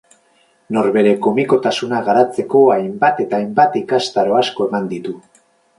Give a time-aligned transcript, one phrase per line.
[0.77, 5.21] Norbere komikotasuna garatzeko hainbat eta hainbat ikastaro asko eman ditu.